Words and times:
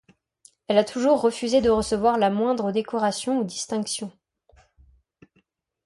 Elle 0.67 0.79
a 0.79 0.83
toujours 0.83 1.21
refusé 1.21 1.61
de 1.61 1.69
recevoir 1.69 2.17
la 2.17 2.31
moindre 2.31 2.71
décoration 2.71 3.37
ou 3.39 3.43
distinction. 3.43 4.11